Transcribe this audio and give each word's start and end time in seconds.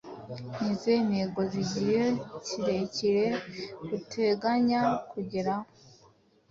Ni 0.55 0.61
izihe 0.73 0.97
ntego 1.09 1.39
zigihe 1.51 2.05
kirekire 2.93 3.25
uteganya 3.97 4.81
kugeraho 5.09 5.67